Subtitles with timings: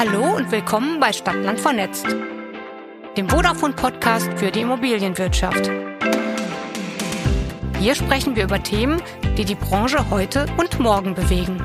[0.00, 2.06] Hallo und willkommen bei Stadtland vernetzt,
[3.18, 5.70] dem Vodafone-Podcast für die Immobilienwirtschaft.
[7.78, 9.02] Hier sprechen wir über Themen,
[9.36, 11.60] die die Branche heute und morgen bewegen.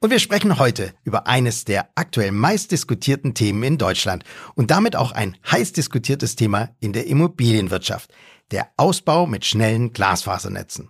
[0.00, 4.24] Und wir sprechen heute über eines der aktuell meist diskutierten Themen in Deutschland
[4.54, 8.10] und damit auch ein heiß diskutiertes Thema in der Immobilienwirtschaft,
[8.52, 10.88] der Ausbau mit schnellen Glasfasernetzen.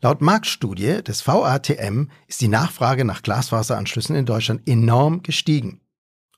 [0.00, 5.80] Laut Marktstudie des VATM ist die Nachfrage nach Glasfaseranschlüssen in Deutschland enorm gestiegen.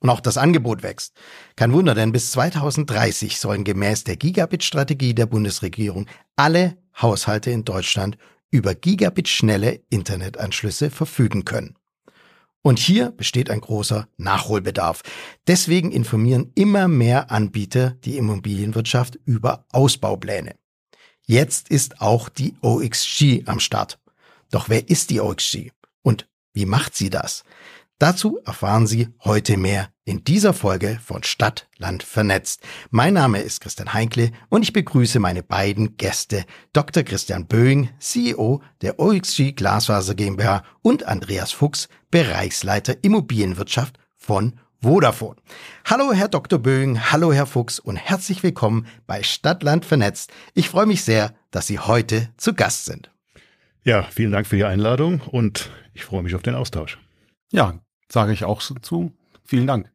[0.00, 1.14] Und auch das Angebot wächst.
[1.56, 6.06] Kein Wunder, denn bis 2030 sollen gemäß der Gigabit-Strategie der Bundesregierung
[6.36, 8.16] alle Haushalte in Deutschland
[8.50, 11.76] über Gigabit-schnelle Internetanschlüsse verfügen können.
[12.62, 15.02] Und hier besteht ein großer Nachholbedarf.
[15.46, 20.59] Deswegen informieren immer mehr Anbieter die Immobilienwirtschaft über Ausbaupläne.
[21.30, 24.00] Jetzt ist auch die OXG am Start.
[24.50, 25.70] Doch wer ist die OXG
[26.02, 27.44] und wie macht sie das?
[28.00, 32.62] Dazu erfahren Sie heute mehr in dieser Folge von Stadt, Land vernetzt.
[32.90, 37.04] Mein Name ist Christian Heinkle und ich begrüße meine beiden Gäste, Dr.
[37.04, 45.36] Christian Böing, CEO der OXG Glasfaser GmbH und Andreas Fuchs, Bereichsleiter Immobilienwirtschaft von Vodafone.
[45.84, 46.58] Hallo Herr Dr.
[46.58, 50.32] Böing, hallo Herr Fuchs und herzlich willkommen bei Stadtland vernetzt.
[50.54, 53.10] Ich freue mich sehr, dass Sie heute zu Gast sind.
[53.84, 56.98] Ja, vielen Dank für die Einladung und ich freue mich auf den Austausch.
[57.52, 57.78] Ja,
[58.08, 59.12] sage ich auch zu.
[59.44, 59.90] Vielen Dank.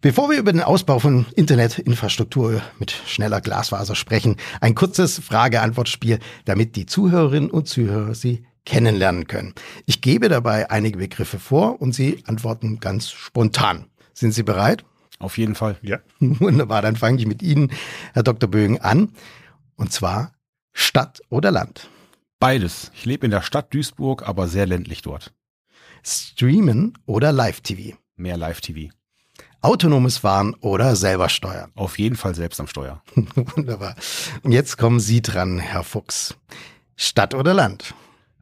[0.00, 6.74] Bevor wir über den Ausbau von Internetinfrastruktur mit schneller Glasfaser sprechen, ein kurzes Frage-Antwort-Spiel, damit
[6.74, 9.54] die Zuhörerinnen und Zuhörer Sie kennenlernen können.
[9.86, 13.86] Ich gebe dabei einige Begriffe vor und Sie antworten ganz spontan.
[14.14, 14.84] Sind Sie bereit?
[15.18, 15.76] Auf jeden Fall.
[15.82, 16.00] Ja.
[16.20, 17.72] Wunderbar, dann fange ich mit Ihnen,
[18.12, 18.50] Herr Dr.
[18.50, 19.12] Bögen, an.
[19.76, 20.32] Und zwar
[20.72, 21.88] Stadt oder Land?
[22.38, 22.90] Beides.
[22.94, 25.32] Ich lebe in der Stadt Duisburg, aber sehr ländlich dort.
[26.04, 27.96] Streamen oder Live-TV?
[28.16, 28.92] Mehr Live-TV.
[29.60, 31.70] Autonomes Fahren oder selber steuern?
[31.76, 33.00] Auf jeden Fall selbst am Steuer.
[33.14, 33.94] Wunderbar.
[34.42, 36.34] Und jetzt kommen Sie dran, Herr Fuchs.
[36.96, 37.94] Stadt oder Land?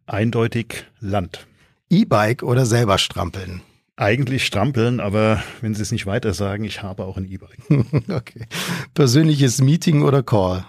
[0.07, 1.47] Eindeutig Land.
[1.91, 3.61] E-Bike oder selber strampeln?
[4.01, 7.61] Eigentlich strampeln, aber wenn Sie es nicht weiter sagen, ich habe auch ein E-Bike.
[8.09, 8.47] okay.
[8.95, 10.65] Persönliches Meeting oder Call?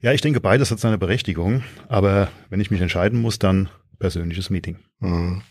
[0.00, 3.68] Ja, ich denke, beides hat seine Berechtigung, aber wenn ich mich entscheiden muss, dann
[3.98, 4.76] persönliches Meeting.
[5.00, 5.42] Mhm.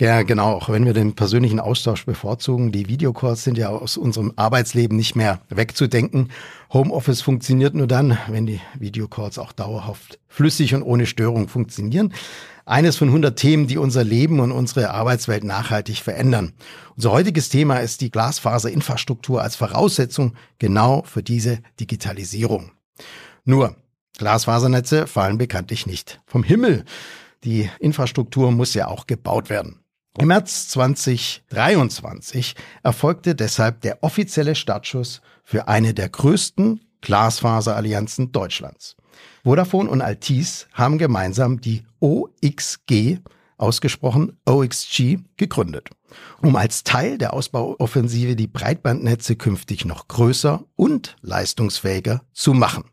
[0.00, 0.52] Ja, genau.
[0.52, 5.16] Auch wenn wir den persönlichen Austausch bevorzugen, die Videocalls sind ja aus unserem Arbeitsleben nicht
[5.16, 6.30] mehr wegzudenken.
[6.72, 12.14] Homeoffice funktioniert nur dann, wenn die Videocalls auch dauerhaft flüssig und ohne Störung funktionieren.
[12.64, 16.52] Eines von 100 Themen, die unser Leben und unsere Arbeitswelt nachhaltig verändern.
[16.96, 22.72] Unser heutiges Thema ist die Glasfaserinfrastruktur als Voraussetzung genau für diese Digitalisierung.
[23.44, 23.76] Nur,
[24.18, 26.84] Glasfasernetze fallen bekanntlich nicht vom Himmel.
[27.44, 29.80] Die Infrastruktur muss ja auch gebaut werden.
[30.18, 38.96] Im März 2023 erfolgte deshalb der offizielle Startschuss für eine der größten Glasfaserallianzen Deutschlands.
[39.44, 43.18] Vodafone und Altice haben gemeinsam die OXG,
[43.58, 45.90] ausgesprochen OXG, gegründet,
[46.40, 52.84] um als Teil der Ausbauoffensive die Breitbandnetze künftig noch größer und leistungsfähiger zu machen.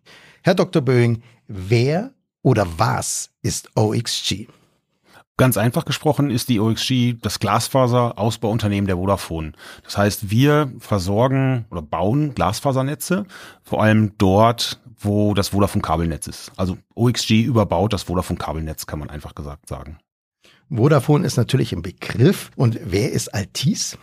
[0.44, 0.82] Herr Dr.
[0.82, 4.48] Böing, wer oder was ist OXG?
[5.40, 9.54] Ganz einfach gesprochen ist die OXG das Glasfaser-Ausbauunternehmen der Vodafone.
[9.86, 13.26] Das heißt, wir versorgen oder bauen Glasfasernetze,
[13.64, 16.52] vor allem dort, wo das Vodafone-Kabelnetz ist.
[16.58, 19.98] Also OXG überbaut das Vodafone-Kabelnetz, kann man einfach gesagt sagen.
[20.70, 22.52] Vodafone ist natürlich im Begriff.
[22.58, 23.98] Und wer ist Altis?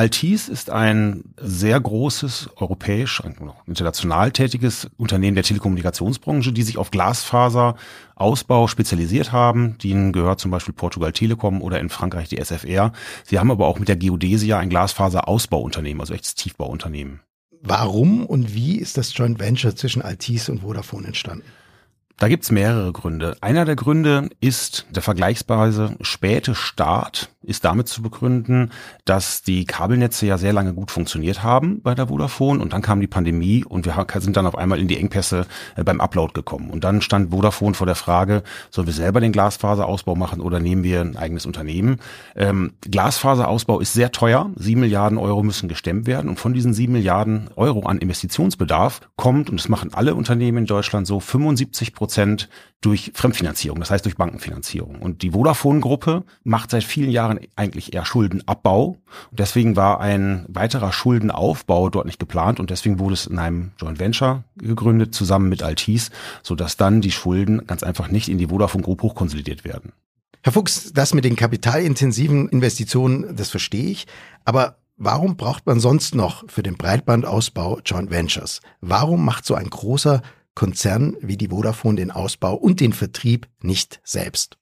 [0.00, 3.22] Altis ist ein sehr großes europäisch,
[3.66, 9.76] international tätiges Unternehmen der Telekommunikationsbranche, die sich auf Glasfaserausbau spezialisiert haben.
[9.76, 12.94] Denen gehört zum Beispiel Portugal Telekom oder in Frankreich die SFR.
[13.24, 17.20] Sie haben aber auch mit der Geodesia ein Glasfaserausbauunternehmen, also echtes Tiefbauunternehmen.
[17.60, 21.44] Warum und wie ist das Joint Venture zwischen Altis und Vodafone entstanden?
[22.20, 23.38] Da gibt's mehrere Gründe.
[23.40, 28.70] Einer der Gründe ist der vergleichsweise späte Start ist damit zu begründen,
[29.06, 33.00] dass die Kabelnetze ja sehr lange gut funktioniert haben bei der Vodafone und dann kam
[33.00, 35.46] die Pandemie und wir sind dann auf einmal in die Engpässe
[35.76, 36.70] äh, beim Upload gekommen.
[36.70, 40.84] Und dann stand Vodafone vor der Frage, sollen wir selber den Glasfaserausbau machen oder nehmen
[40.84, 41.98] wir ein eigenes Unternehmen?
[42.36, 44.50] Ähm, Glasfaserausbau ist sehr teuer.
[44.56, 49.48] Sieben Milliarden Euro müssen gestemmt werden und von diesen sieben Milliarden Euro an Investitionsbedarf kommt,
[49.48, 52.09] und das machen alle Unternehmen in Deutschland so, 75 Prozent
[52.80, 55.00] durch Fremdfinanzierung, das heißt durch Bankenfinanzierung.
[55.00, 58.96] Und die Vodafone-Gruppe macht seit vielen Jahren eigentlich eher Schuldenabbau.
[59.30, 63.72] Und deswegen war ein weiterer Schuldenaufbau dort nicht geplant und deswegen wurde es in einem
[63.78, 66.10] Joint Venture gegründet, zusammen mit Altis,
[66.42, 69.92] sodass dann die Schulden ganz einfach nicht in die Vodafone Group hochkonsolidiert werden.
[70.42, 74.06] Herr Fuchs, das mit den kapitalintensiven Investitionen, das verstehe ich.
[74.46, 78.60] Aber warum braucht man sonst noch für den Breitbandausbau Joint Ventures?
[78.80, 80.22] Warum macht so ein großer
[80.54, 84.60] Konzern wie die Vodafone den Ausbau und den Vertrieb nicht selbst?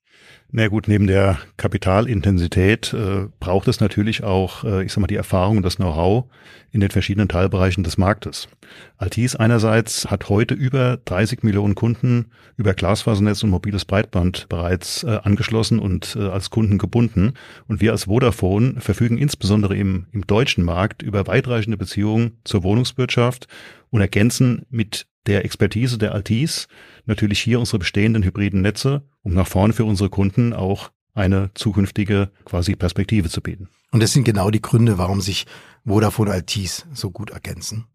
[0.51, 5.17] Na gut, neben der Kapitalintensität äh, braucht es natürlich auch, äh, ich sag mal, die
[5.17, 6.25] Erfahrung und das Know-how
[6.71, 8.49] in den verschiedenen Teilbereichen des Marktes.
[8.97, 15.19] Altis einerseits hat heute über 30 Millionen Kunden über Glasfasernetz und mobiles Breitband bereits äh,
[15.23, 17.35] angeschlossen und äh, als Kunden gebunden.
[17.67, 23.49] Und wir als Vodafone verfügen insbesondere im, im deutschen Markt über weitreichende Beziehungen zur Wohnungswirtschaft
[23.91, 26.67] und ergänzen mit der Expertise der Altis
[27.07, 32.31] natürlich hier unsere bestehenden hybriden Netze, um nach vorne für unsere Kunden auch eine zukünftige
[32.45, 33.69] quasi Perspektive zu bieten.
[33.91, 35.47] Und das sind genau die Gründe, warum sich
[35.87, 37.87] Vodafone Altis so gut ergänzen.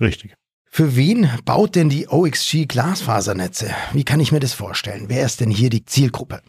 [0.00, 0.34] Richtig.
[0.64, 3.70] Für wen baut denn die OXG Glasfasernetze?
[3.92, 5.06] Wie kann ich mir das vorstellen?
[5.08, 6.42] Wer ist denn hier die Zielgruppe?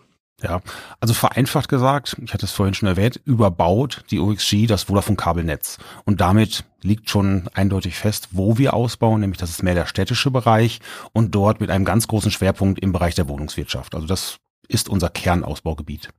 [0.44, 0.62] Ja,
[1.00, 5.80] also vereinfacht gesagt, ich hatte es vorhin schon erwähnt, überbaut die OXG das Vodafone-Kabelnetz.
[6.06, 10.32] Und damit liegt schon eindeutig fest, wo wir ausbauen, nämlich das ist mehr der städtische
[10.32, 10.80] Bereich
[11.14, 13.94] und dort mit einem ganz großen Schwerpunkt im Bereich der Wohnungswirtschaft.
[13.94, 14.38] Also das
[14.68, 16.10] ist unser Kernausbaugebiet.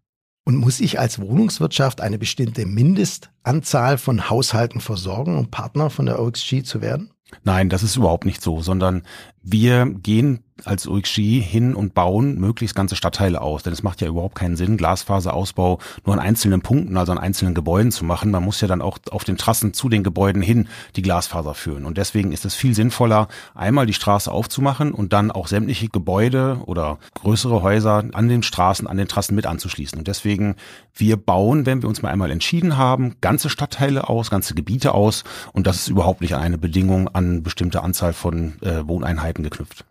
[0.45, 6.21] Und muss ich als Wohnungswirtschaft eine bestimmte Mindestanzahl von Haushalten versorgen, um Partner von der
[6.21, 7.11] OXG zu werden?
[7.45, 9.03] Nein, das ist überhaupt nicht so, sondern
[9.51, 13.63] wir gehen als OXG hin und bauen möglichst ganze Stadtteile aus.
[13.63, 17.55] Denn es macht ja überhaupt keinen Sinn, Glasfaserausbau nur an einzelnen Punkten, also an einzelnen
[17.55, 18.31] Gebäuden zu machen.
[18.31, 21.85] Man muss ja dann auch auf den Trassen zu den Gebäuden hin die Glasfaser führen.
[21.85, 26.61] Und deswegen ist es viel sinnvoller, einmal die Straße aufzumachen und dann auch sämtliche Gebäude
[26.67, 29.99] oder größere Häuser an den Straßen, an den Trassen mit anzuschließen.
[29.99, 30.57] Und deswegen,
[30.95, 35.25] wir bauen, wenn wir uns mal einmal entschieden haben, ganze Stadtteile aus, ganze Gebiete aus.
[35.53, 39.85] Und das ist überhaupt nicht eine Bedingung an bestimmte Anzahl von äh, Wohneinheiten geknüpft.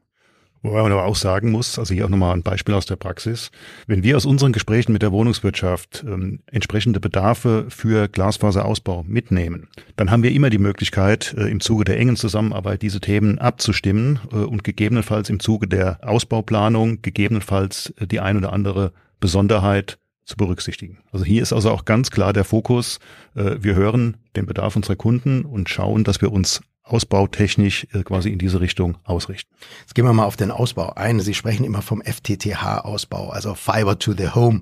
[0.64, 3.52] Wobei man aber auch sagen muss, also hier auch nochmal ein Beispiel aus der Praxis,
[3.86, 10.10] wenn wir aus unseren Gesprächen mit der Wohnungswirtschaft ähm, entsprechende Bedarfe für Glasfaserausbau mitnehmen, dann
[10.10, 14.38] haben wir immer die Möglichkeit, äh, im Zuge der engen Zusammenarbeit diese Themen abzustimmen äh,
[14.38, 20.98] und gegebenenfalls im Zuge der Ausbauplanung gegebenenfalls äh, die ein oder andere Besonderheit zu berücksichtigen.
[21.12, 23.00] Also hier ist also auch ganz klar der Fokus,
[23.36, 28.30] äh, wir hören den Bedarf unserer Kunden und schauen, dass wir uns ausbautechnisch äh, quasi
[28.30, 29.54] in diese Richtung ausrichten.
[29.82, 31.20] Jetzt gehen wir mal auf den Ausbau ein.
[31.20, 34.62] Sie sprechen immer vom FTTH-Ausbau, also Fiber to the Home.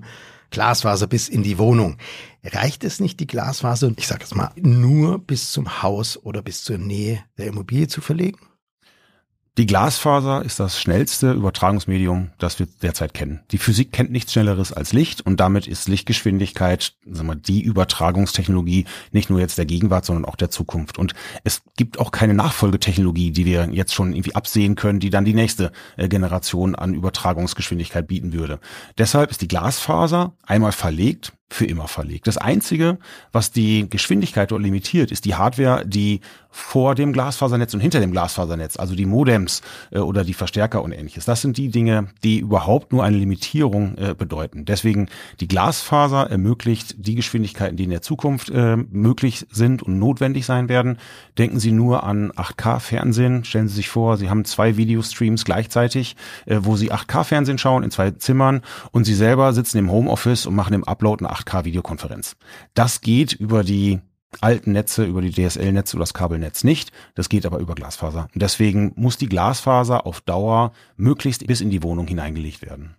[0.50, 1.96] Glasfaser bis in die Wohnung.
[2.44, 6.62] Reicht es nicht, die Glasfaser, ich sage jetzt mal, nur bis zum Haus oder bis
[6.62, 8.38] zur Nähe der Immobilie zu verlegen?
[9.58, 13.40] Die Glasfaser ist das schnellste Übertragungsmedium, das wir derzeit kennen.
[13.52, 18.84] Die Physik kennt nichts Schnelleres als Licht und damit ist Lichtgeschwindigkeit sagen wir, die Übertragungstechnologie
[19.12, 20.98] nicht nur jetzt der Gegenwart, sondern auch der Zukunft.
[20.98, 25.24] Und es gibt auch keine Nachfolgetechnologie, die wir jetzt schon irgendwie absehen können, die dann
[25.24, 28.60] die nächste äh, Generation an Übertragungsgeschwindigkeit bieten würde.
[28.98, 32.26] Deshalb ist die Glasfaser einmal verlegt, für immer verlegt.
[32.26, 32.98] Das Einzige,
[33.30, 36.20] was die Geschwindigkeit dort limitiert, ist die Hardware, die
[36.50, 39.60] vor dem Glasfasernetz und hinter dem Glasfasernetz, also die Modems
[39.90, 41.26] äh, oder die Verstärker und ähnliches.
[41.26, 44.64] Das sind die Dinge, die überhaupt nur eine Limitierung äh, bedeuten.
[44.64, 45.08] Deswegen
[45.38, 50.68] die Glasfaser ermöglicht die Geschwindigkeiten, die in der Zukunft äh, möglich sind und notwendig sein
[50.70, 50.98] werden.
[51.36, 53.44] Denken Sie nur an 8K-Fernsehen.
[53.44, 56.16] Stellen Sie sich vor, Sie haben zwei Videostreams gleichzeitig,
[56.46, 60.54] äh, wo Sie 8K-Fernsehen schauen in zwei Zimmern und Sie selber sitzen im Homeoffice und
[60.54, 62.36] machen im Upload eine 8K-Videokonferenz.
[62.74, 64.00] Das geht über die
[64.40, 66.92] alten Netze, über die DSL-Netze oder das Kabelnetz nicht.
[67.14, 68.28] Das geht aber über Glasfaser.
[68.34, 72.96] Und deswegen muss die Glasfaser auf Dauer möglichst bis in die Wohnung hineingelegt werden.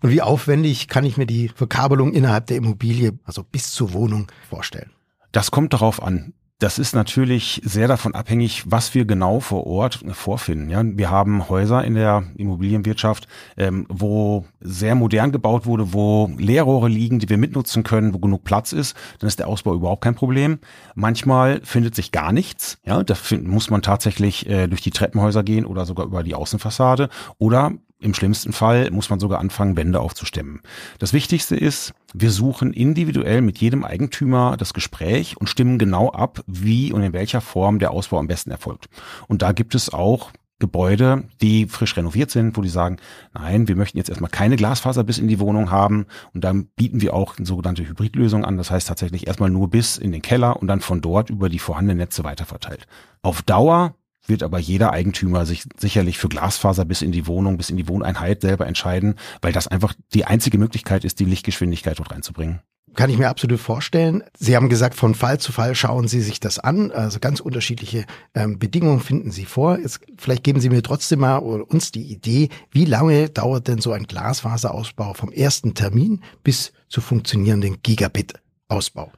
[0.00, 4.30] Und wie aufwendig kann ich mir die Verkabelung innerhalb der Immobilie, also bis zur Wohnung,
[4.48, 4.90] vorstellen?
[5.32, 6.34] Das kommt darauf an.
[6.58, 10.70] Das ist natürlich sehr davon abhängig, was wir genau vor Ort vorfinden.
[10.70, 16.88] Ja, wir haben Häuser in der Immobilienwirtschaft, ähm, wo sehr modern gebaut wurde, wo Leerrohre
[16.88, 18.96] liegen, die wir mitnutzen können, wo genug Platz ist.
[19.18, 20.58] Dann ist der Ausbau überhaupt kein Problem.
[20.94, 22.78] Manchmal findet sich gar nichts.
[22.86, 27.10] Ja, da muss man tatsächlich äh, durch die Treppenhäuser gehen oder sogar über die Außenfassade.
[27.36, 30.60] Oder im schlimmsten Fall muss man sogar anfangen, Wände aufzustemmen.
[30.98, 36.42] Das Wichtigste ist, wir suchen individuell mit jedem Eigentümer das Gespräch und stimmen genau ab,
[36.46, 38.88] wie und in welcher Form der Ausbau am besten erfolgt.
[39.28, 42.96] Und da gibt es auch Gebäude, die frisch renoviert sind, wo die sagen,
[43.34, 47.02] nein, wir möchten jetzt erstmal keine Glasfaser bis in die Wohnung haben und dann bieten
[47.02, 48.56] wir auch eine sogenannte Hybridlösung an.
[48.56, 51.58] Das heißt tatsächlich erstmal nur bis in den Keller und dann von dort über die
[51.58, 52.86] vorhandenen Netze weiterverteilt.
[53.20, 53.94] Auf Dauer
[54.28, 57.88] wird aber jeder Eigentümer sich sicherlich für Glasfaser bis in die Wohnung, bis in die
[57.88, 62.60] Wohneinheit selber entscheiden, weil das einfach die einzige Möglichkeit ist, die Lichtgeschwindigkeit dort reinzubringen.
[62.94, 64.22] kann ich mir absolut vorstellen.
[64.38, 66.90] Sie haben gesagt, von Fall zu Fall schauen Sie sich das an.
[66.92, 69.78] Also ganz unterschiedliche ähm, Bedingungen finden Sie vor.
[69.78, 73.80] Jetzt, vielleicht geben Sie mir trotzdem mal oder uns die Idee, wie lange dauert denn
[73.80, 79.12] so ein Glasfaserausbau vom ersten Termin bis zu funktionierenden Gigabit-Ausbau?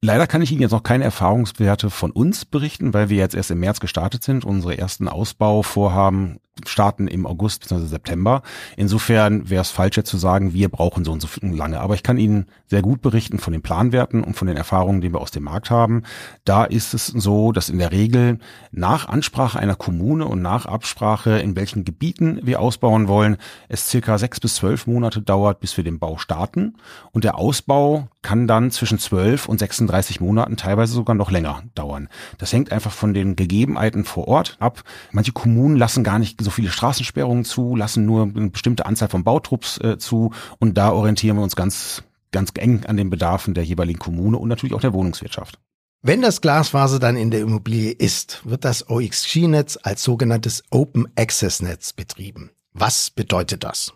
[0.00, 3.50] Leider kann ich Ihnen jetzt noch keine Erfahrungswerte von uns berichten, weil wir jetzt erst
[3.50, 4.44] im März gestartet sind.
[4.44, 7.86] Unsere ersten Ausbauvorhaben starten im August bzw.
[7.86, 8.42] September.
[8.76, 11.80] Insofern wäre es falsch jetzt zu sagen, wir brauchen so und so lange.
[11.80, 15.12] Aber ich kann Ihnen sehr gut berichten von den Planwerten und von den Erfahrungen, die
[15.12, 16.02] wir aus dem Markt haben.
[16.44, 18.38] Da ist es so, dass in der Regel
[18.70, 23.36] nach Ansprache einer Kommune und nach Absprache, in welchen Gebieten wir ausbauen wollen,
[23.68, 26.76] es circa sechs bis zwölf Monate dauert, bis wir den Bau starten.
[27.12, 32.08] Und der Ausbau kann dann zwischen zwölf und 36 Monaten, teilweise sogar noch länger dauern.
[32.36, 34.82] Das hängt einfach von den Gegebenheiten vor Ort ab.
[35.12, 39.24] Manche Kommunen lassen gar nicht so viele Straßensperrungen zu, lassen nur eine bestimmte Anzahl von
[39.24, 42.02] Bautrupps äh, zu und da orientieren wir uns ganz,
[42.32, 45.58] ganz eng an den Bedarfen der jeweiligen Kommune und natürlich auch der Wohnungswirtschaft.
[46.00, 51.60] Wenn das Glasfaser dann in der Immobilie ist, wird das OXG-Netz als sogenanntes Open Access
[51.60, 52.50] Netz betrieben.
[52.72, 53.92] Was bedeutet das?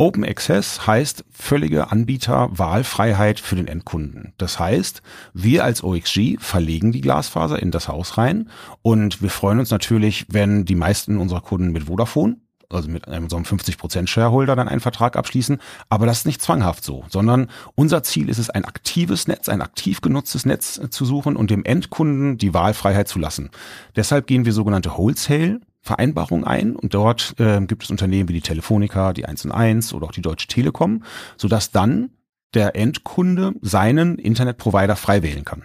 [0.00, 4.32] Open Access heißt völlige Anbieterwahlfreiheit für den Endkunden.
[4.38, 5.02] Das heißt,
[5.34, 8.48] wir als OXG verlegen die Glasfaser in das Haus rein
[8.82, 12.36] und wir freuen uns natürlich, wenn die meisten unserer Kunden mit Vodafone
[12.70, 15.58] also mit einem so einem 50% Shareholder dann einen Vertrag abschließen.
[15.88, 19.62] Aber das ist nicht zwanghaft so, sondern unser Ziel ist es, ein aktives Netz, ein
[19.62, 23.50] aktiv genutztes Netz zu suchen und dem Endkunden die Wahlfreiheit zu lassen.
[23.96, 28.42] Deshalb gehen wir sogenannte Wholesale Vereinbarung ein und dort äh, gibt es Unternehmen wie die
[28.42, 31.02] Telefonica, die 1&1 oder auch die Deutsche Telekom,
[31.38, 32.10] sodass dann
[32.54, 35.64] der Endkunde seinen Internetprovider frei wählen kann.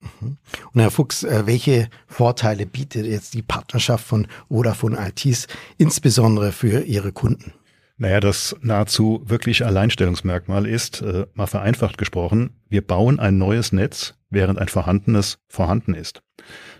[0.00, 0.36] Mhm.
[0.72, 6.82] Und Herr Fuchs, äh, welche Vorteile bietet jetzt die Partnerschaft von Vodafone ITs insbesondere für
[6.82, 7.52] Ihre Kunden?
[7.96, 14.14] Naja, das nahezu wirklich Alleinstellungsmerkmal ist, äh, mal vereinfacht gesprochen, wir bauen ein neues Netz,
[14.30, 16.22] während ein vorhandenes vorhanden ist.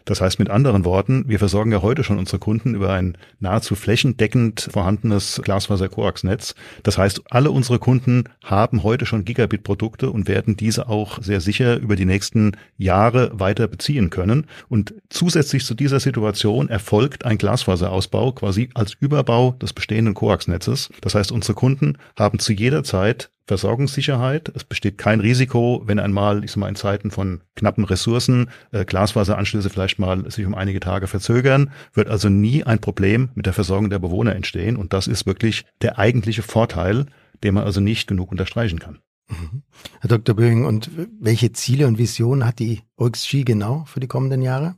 [0.04, 3.74] Das heißt mit anderen Worten, wir versorgen ja heute schon unsere Kunden über ein nahezu
[3.74, 6.54] flächendeckend vorhandenes Glasfaser-Koax-Netz.
[6.82, 11.78] Das heißt, alle unsere Kunden haben heute schon Gigabit-Produkte und werden diese auch sehr sicher
[11.78, 14.46] über die nächsten Jahre weiter beziehen können.
[14.68, 20.90] Und zusätzlich zu dieser Situation erfolgt ein Glasfaserausbau quasi als Überbau des bestehenden Koax-Netzes.
[21.00, 24.50] Das heißt, unsere Kunden haben zu jeder Zeit Versorgungssicherheit.
[24.54, 28.84] Es besteht kein Risiko, wenn einmal, ich sag mal, in Zeiten von knappen Ressourcen äh,
[28.84, 33.52] Glasfaseranschlüsse vielleicht mal sich um einige Tage verzögern, wird also nie ein Problem mit der
[33.52, 34.76] Versorgung der Bewohner entstehen.
[34.76, 37.06] Und das ist wirklich der eigentliche Vorteil,
[37.42, 39.00] den man also nicht genug unterstreichen kann.
[39.28, 39.62] Mhm.
[40.00, 40.34] Herr Dr.
[40.34, 44.76] Böhing, und welche Ziele und Visionen hat die OXG genau für die kommenden Jahre?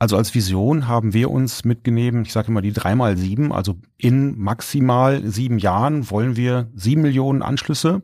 [0.00, 4.38] Also als Vision haben wir uns mitgenommen, ich sage immer die dreimal sieben, also in
[4.38, 8.02] maximal sieben Jahren wollen wir sieben Millionen Anschlüsse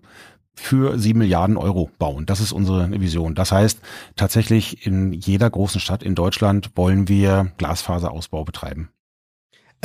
[0.55, 2.27] für sieben Milliarden Euro bauen.
[2.27, 3.35] Das ist unsere Vision.
[3.35, 3.81] Das heißt,
[4.17, 8.91] tatsächlich in jeder großen Stadt in Deutschland wollen wir Glasfaserausbau betreiben.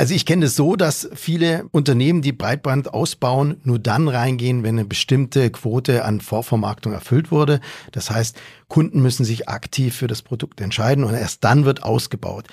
[0.00, 4.78] Also ich kenne es so, dass viele Unternehmen, die Breitband ausbauen, nur dann reingehen, wenn
[4.78, 7.60] eine bestimmte Quote an Vorvermarktung erfüllt wurde.
[7.92, 12.46] Das heißt, Kunden müssen sich aktiv für das Produkt entscheiden und erst dann wird ausgebaut.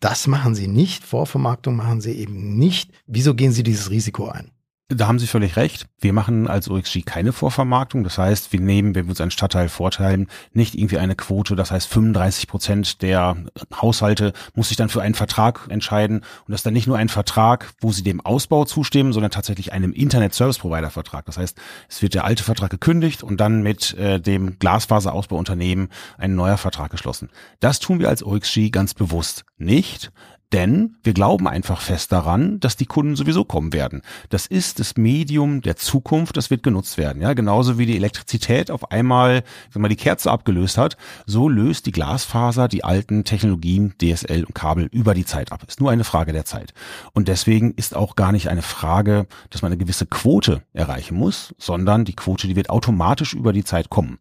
[0.00, 1.02] Das machen sie nicht.
[1.02, 2.90] Vorvermarktung machen sie eben nicht.
[3.06, 4.50] Wieso gehen sie dieses Risiko ein?
[4.92, 5.86] Da haben Sie völlig recht.
[6.00, 8.02] Wir machen als OXG keine Vorvermarktung.
[8.02, 11.54] Das heißt, wir nehmen, wenn wir uns einen Stadtteil vorteilen, nicht irgendwie eine Quote.
[11.54, 13.36] Das heißt, 35 Prozent der
[13.80, 16.16] Haushalte muss sich dann für einen Vertrag entscheiden.
[16.18, 19.72] Und das ist dann nicht nur ein Vertrag, wo sie dem Ausbau zustimmen, sondern tatsächlich
[19.72, 21.24] einem Internet Service Provider Vertrag.
[21.24, 21.56] Das heißt,
[21.88, 26.90] es wird der alte Vertrag gekündigt und dann mit äh, dem Glasfaserausbauunternehmen ein neuer Vertrag
[26.90, 27.28] geschlossen.
[27.60, 30.10] Das tun wir als OXG ganz bewusst nicht.
[30.52, 34.02] Denn wir glauben einfach fest daran, dass die Kunden sowieso kommen werden.
[34.30, 37.22] Das ist das Medium der Zukunft, das wird genutzt werden.
[37.22, 41.86] Ja, genauso wie die Elektrizität auf einmal, wenn man die Kerze abgelöst hat, so löst
[41.86, 45.62] die Glasfaser die alten Technologien DSL und Kabel über die Zeit ab.
[45.68, 46.74] Ist nur eine Frage der Zeit.
[47.12, 51.54] Und deswegen ist auch gar nicht eine Frage, dass man eine gewisse Quote erreichen muss,
[51.58, 54.18] sondern die Quote, die wird automatisch über die Zeit kommen.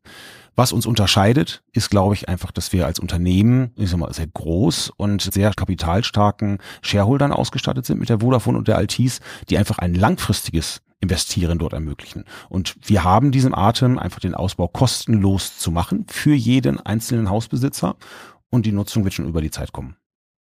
[0.59, 4.27] Was uns unterscheidet, ist, glaube ich, einfach, dass wir als Unternehmen, ich sag mal, sehr
[4.27, 9.77] groß und sehr kapitalstarken Shareholdern ausgestattet sind mit der Vodafone und der Altis, die einfach
[9.77, 12.25] ein langfristiges Investieren dort ermöglichen.
[12.49, 17.95] Und wir haben diesen Atem, einfach den Ausbau kostenlos zu machen für jeden einzelnen Hausbesitzer
[18.49, 19.95] und die Nutzung wird schon über die Zeit kommen.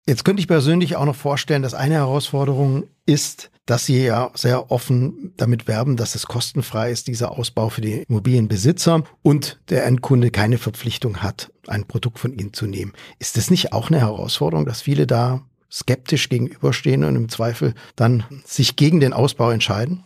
[0.07, 4.71] Jetzt könnte ich persönlich auch noch vorstellen, dass eine Herausforderung ist, dass Sie ja sehr
[4.71, 10.31] offen damit werben, dass es kostenfrei ist, dieser Ausbau für die Immobilienbesitzer und der Endkunde
[10.31, 12.93] keine Verpflichtung hat, ein Produkt von Ihnen zu nehmen.
[13.19, 15.41] Ist das nicht auch eine Herausforderung, dass viele da
[15.71, 20.03] skeptisch gegenüberstehen und im Zweifel dann sich gegen den Ausbau entscheiden?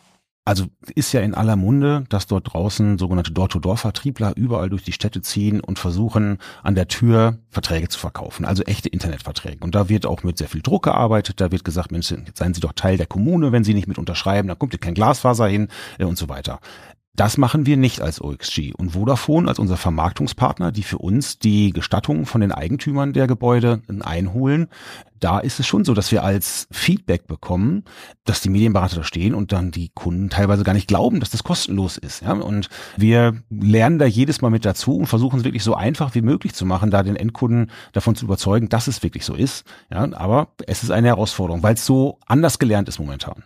[0.48, 5.22] Also ist ja in aller Munde, dass dort draußen sogenannte Door-to-Door-Vertriebler überall durch die Städte
[5.22, 9.64] ziehen und versuchen, an der Tür Verträge zu verkaufen, also echte Internetverträge.
[9.64, 11.42] Und da wird auch mit sehr viel Druck gearbeitet.
[11.42, 14.48] Da wird gesagt, Mensch, seien Sie doch Teil der Kommune, wenn Sie nicht mit unterschreiben,
[14.48, 16.60] dann kommt hier kein Glasfaser hin äh, und so weiter.
[17.16, 18.74] Das machen wir nicht als OXG.
[18.76, 23.82] Und Vodafone als unser Vermarktungspartner, die für uns die Gestattung von den Eigentümern der Gebäude
[24.02, 24.68] einholen,
[25.20, 27.86] da ist es schon so, dass wir als Feedback bekommen,
[28.26, 31.44] dass die Medienberater da stehen und dann die Kunden teilweise gar nicht glauben, dass das
[31.44, 32.22] kostenlos ist.
[32.22, 32.34] Ja?
[32.34, 36.22] Und wir lernen da jedes Mal mit dazu und versuchen es wirklich so einfach wie
[36.22, 39.66] möglich zu machen, da den Endkunden davon zu überzeugen, dass es wirklich so ist.
[39.90, 40.08] Ja?
[40.14, 43.44] Aber es ist eine Herausforderung, weil es so anders gelernt ist momentan.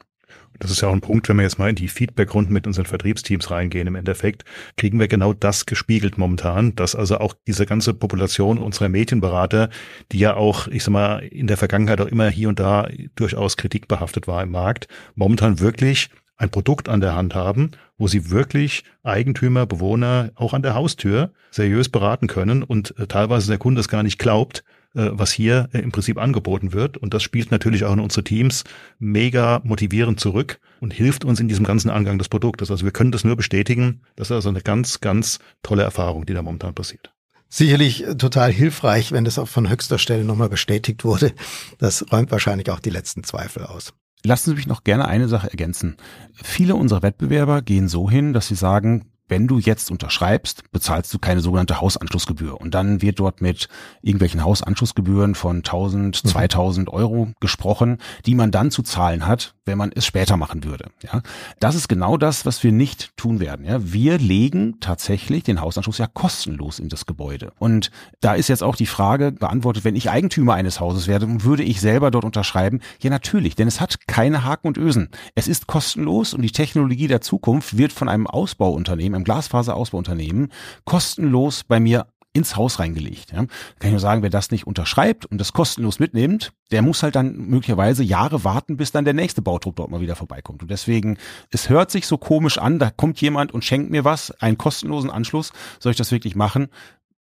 [0.60, 2.86] Das ist ja auch ein Punkt, wenn wir jetzt mal in die Feedbackrunden mit unseren
[2.86, 3.88] Vertriebsteams reingehen.
[3.88, 4.44] Im Endeffekt
[4.78, 9.70] kriegen wir genau das gespiegelt momentan, dass also auch diese ganze Population unserer Medienberater,
[10.12, 13.58] die ja auch, ich sag mal, in der Vergangenheit auch immer hier und da durchaus
[13.58, 18.84] kritikbehaftet war im Markt, momentan wirklich ein Produkt an der Hand haben, wo sie wirklich
[19.04, 23.90] Eigentümer, Bewohner auch an der Haustür seriös beraten können und äh, teilweise der Kunde es
[23.90, 26.98] gar nicht glaubt, was hier äh, im Prinzip angeboten wird.
[26.98, 28.64] Und das spielt natürlich auch in unsere Teams
[28.98, 32.72] mega motivierend zurück und hilft uns in diesem ganzen Angang des Produktes.
[32.72, 34.02] Also wir können das nur bestätigen.
[34.16, 37.12] Das ist also eine ganz, ganz tolle Erfahrung, die da momentan passiert.
[37.50, 41.34] Sicherlich äh, total hilfreich, wenn das auch von höchster Stelle nochmal bestätigt wurde.
[41.80, 43.94] Das räumt wahrscheinlich auch die letzten Zweifel aus.
[44.24, 45.96] Lassen Sie mich noch gerne eine Sache ergänzen.
[46.34, 51.20] Viele unserer Wettbewerber gehen so hin, dass sie sagen, wenn du jetzt unterschreibst, bezahlst du
[51.20, 52.60] keine sogenannte Hausanschlussgebühr.
[52.60, 53.70] Und dann wird dort mit
[54.02, 56.94] irgendwelchen Hausanschlussgebühren von 1000, 2000 mhm.
[56.94, 60.90] Euro gesprochen, die man dann zu zahlen hat, wenn man es später machen würde.
[61.04, 61.22] Ja,
[61.60, 63.66] das ist genau das, was wir nicht tun werden.
[63.66, 67.54] Ja, wir legen tatsächlich den Hausanschluss ja kostenlos in das Gebäude.
[67.60, 71.64] Und da ist jetzt auch die Frage beantwortet, wenn ich Eigentümer eines Hauses werde, würde
[71.64, 72.82] ich selber dort unterschreiben?
[73.02, 75.10] Ja, natürlich, denn es hat keine Haken und Ösen.
[75.36, 80.52] Es ist kostenlos und die Technologie der Zukunft wird von einem Ausbauunternehmen einem Glasfaserausbauunternehmen
[80.86, 83.32] kostenlos bei mir ins Haus reingelegt.
[83.32, 83.38] Ja.
[83.38, 83.48] Kann
[83.82, 87.36] ich nur sagen, wer das nicht unterschreibt und das kostenlos mitnimmt, der muss halt dann
[87.36, 90.62] möglicherweise Jahre warten, bis dann der nächste Bautrupp dort mal wieder vorbeikommt.
[90.62, 91.18] Und deswegen,
[91.50, 95.10] es hört sich so komisch an, da kommt jemand und schenkt mir was, einen kostenlosen
[95.10, 95.52] Anschluss.
[95.80, 96.68] Soll ich das wirklich machen?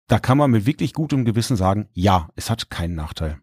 [0.07, 3.39] Da kann man mit wirklich gutem Gewissen sagen, ja, es hat keinen Nachteil.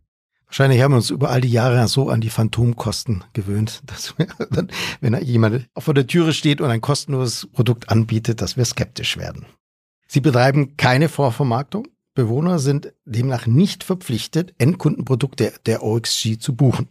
[0.47, 4.27] Wahrscheinlich haben wir uns über all die Jahre so an die Phantomkosten gewöhnt, dass wir
[4.51, 9.17] dann, wenn jemand vor der Türe steht und ein kostenloses Produkt anbietet, dass wir skeptisch
[9.17, 9.47] werden.
[10.07, 11.89] Sie betreiben keine Vorvermarktung.
[12.15, 16.89] Bewohner sind demnach nicht verpflichtet, Endkundenprodukte der OXG zu buchen.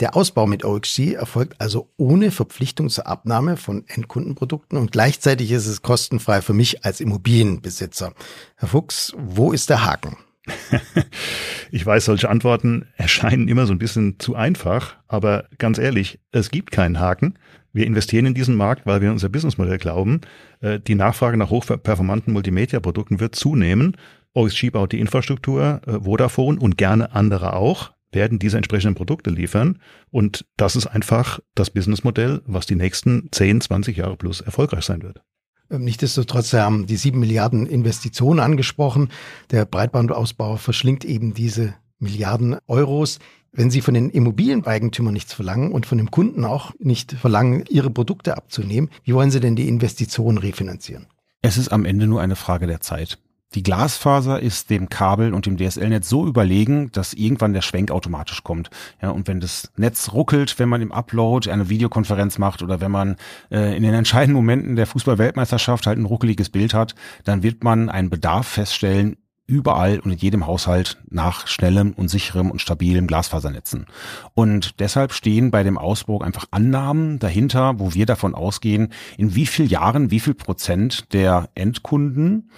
[0.00, 5.66] Der Ausbau mit OXG erfolgt also ohne Verpflichtung zur Abnahme von Endkundenprodukten und gleichzeitig ist
[5.66, 8.14] es kostenfrei für mich als Immobilienbesitzer.
[8.56, 10.16] Herr Fuchs, wo ist der Haken?
[11.70, 16.50] ich weiß, solche Antworten erscheinen immer so ein bisschen zu einfach, aber ganz ehrlich, es
[16.50, 17.38] gibt keinen Haken.
[17.72, 20.20] Wir investieren in diesen Markt, weil wir in unser Businessmodell glauben.
[20.60, 23.96] Äh, die Nachfrage nach hochperformanten Multimedia-Produkten wird zunehmen.
[24.34, 29.78] OXG baut die Infrastruktur, äh, Vodafone und gerne andere auch werden diese entsprechenden Produkte liefern.
[30.10, 35.02] Und das ist einfach das Businessmodell, was die nächsten 10, 20 Jahre plus erfolgreich sein
[35.02, 35.22] wird.
[35.72, 39.08] Ähm, nichtsdestotrotz haben die sieben Milliarden Investitionen angesprochen.
[39.50, 43.18] Der Breitbandausbau verschlingt eben diese Milliarden Euros.
[43.52, 47.90] Wenn Sie von den Immobilieneigentümern nichts verlangen und von dem Kunden auch nicht verlangen, ihre
[47.90, 51.06] Produkte abzunehmen, wie wollen Sie denn die Investitionen refinanzieren?
[51.42, 53.18] Es ist am Ende nur eine Frage der Zeit.
[53.54, 58.42] Die Glasfaser ist dem Kabel und dem DSL-Netz so überlegen, dass irgendwann der Schwenk automatisch
[58.42, 58.70] kommt.
[59.00, 62.90] Ja, und wenn das Netz ruckelt, wenn man im Upload eine Videokonferenz macht oder wenn
[62.90, 63.16] man
[63.50, 67.90] äh, in den entscheidenden Momenten der Fußball-Weltmeisterschaft halt ein ruckeliges Bild hat, dann wird man
[67.90, 73.86] einen Bedarf feststellen, überall und in jedem Haushalt nach schnellem und sicherem und stabilem Glasfasernetzen.
[74.34, 79.46] Und deshalb stehen bei dem Ausbau einfach Annahmen dahinter, wo wir davon ausgehen, in wie
[79.46, 82.50] viel Jahren, wie viel Prozent der Endkunden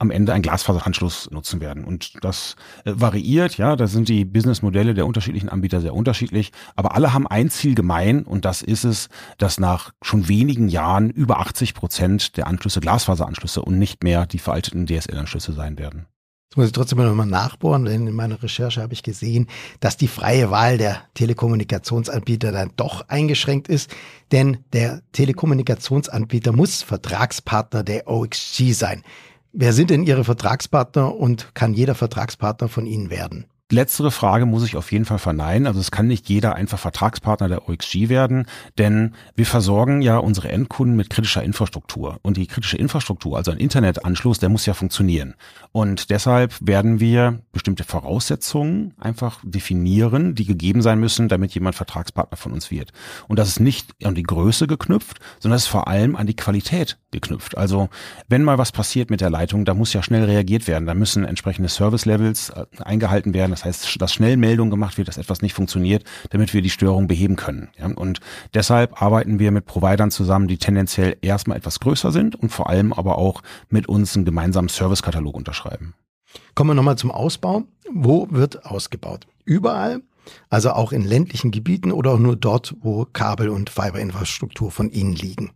[0.00, 1.84] am Ende einen Glasfaseranschluss nutzen werden.
[1.84, 6.94] Und das äh, variiert, ja, da sind die Businessmodelle der unterschiedlichen Anbieter sehr unterschiedlich, aber
[6.94, 11.38] alle haben ein Ziel gemein und das ist es, dass nach schon wenigen Jahren über
[11.38, 16.06] 80 Prozent der Anschlüsse Glasfaseranschlüsse und nicht mehr die veralteten DSL-Anschlüsse sein werden.
[16.48, 19.46] Jetzt muss ich trotzdem noch mal nachbohren, denn in meiner Recherche habe ich gesehen,
[19.78, 23.94] dass die freie Wahl der Telekommunikationsanbieter dann doch eingeschränkt ist,
[24.32, 29.04] denn der Telekommunikationsanbieter muss Vertragspartner der OXG sein.
[29.52, 33.46] Wer sind denn Ihre Vertragspartner und kann jeder Vertragspartner von Ihnen werden?
[33.72, 35.68] Letztere Frage muss ich auf jeden Fall verneinen.
[35.68, 38.46] Also es kann nicht jeder einfach Vertragspartner der OXG werden,
[38.78, 42.18] denn wir versorgen ja unsere Endkunden mit kritischer Infrastruktur.
[42.22, 45.34] Und die kritische Infrastruktur, also ein Internetanschluss, der muss ja funktionieren.
[45.70, 52.36] Und deshalb werden wir bestimmte Voraussetzungen einfach definieren, die gegeben sein müssen, damit jemand Vertragspartner
[52.36, 52.92] von uns wird.
[53.28, 56.34] Und das ist nicht an die Größe geknüpft, sondern es ist vor allem an die
[56.34, 57.56] Qualität geknüpft.
[57.56, 57.88] Also
[58.28, 60.86] wenn mal was passiert mit der Leitung, da muss ja schnell reagiert werden.
[60.86, 63.59] Da müssen entsprechende Service-Levels äh, eingehalten werden.
[63.60, 67.08] Das heißt, dass schnell Meldung gemacht wird, dass etwas nicht funktioniert, damit wir die Störung
[67.08, 67.68] beheben können.
[67.78, 68.20] Ja, und
[68.54, 72.94] deshalb arbeiten wir mit Providern zusammen, die tendenziell erstmal etwas größer sind und vor allem
[72.94, 75.92] aber auch mit uns einen gemeinsamen Servicekatalog unterschreiben.
[76.54, 77.64] Kommen wir nochmal zum Ausbau.
[77.92, 79.26] Wo wird ausgebaut?
[79.44, 80.00] Überall?
[80.48, 85.14] Also auch in ländlichen Gebieten oder auch nur dort, wo Kabel- und Fiberinfrastruktur von Ihnen
[85.14, 85.50] liegen?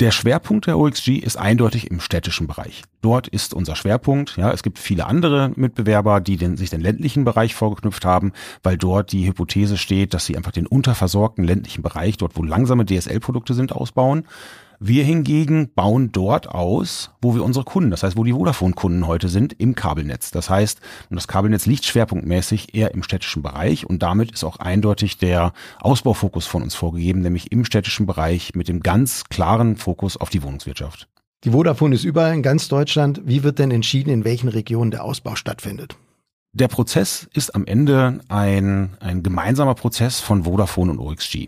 [0.00, 2.84] Der Schwerpunkt der OXG ist eindeutig im städtischen Bereich.
[3.02, 4.38] Dort ist unser Schwerpunkt.
[4.38, 8.32] Ja, es gibt viele andere Mitbewerber, die den, sich den ländlichen Bereich vorgeknüpft haben,
[8.62, 12.86] weil dort die Hypothese steht, dass sie einfach den unterversorgten ländlichen Bereich, dort wo langsame
[12.86, 14.24] DSL-Produkte sind, ausbauen.
[14.82, 19.28] Wir hingegen bauen dort aus, wo wir unsere Kunden, das heißt, wo die Vodafone-Kunden heute
[19.28, 20.30] sind, im Kabelnetz.
[20.30, 25.18] Das heißt, das Kabelnetz liegt schwerpunktmäßig eher im städtischen Bereich und damit ist auch eindeutig
[25.18, 30.30] der Ausbaufokus von uns vorgegeben, nämlich im städtischen Bereich mit dem ganz klaren Fokus auf
[30.30, 31.08] die Wohnungswirtschaft.
[31.44, 33.20] Die Vodafone ist überall in ganz Deutschland.
[33.26, 35.98] Wie wird denn entschieden, in welchen Regionen der Ausbau stattfindet?
[36.52, 41.46] Der Prozess ist am Ende ein, ein gemeinsamer Prozess von Vodafone und OXG.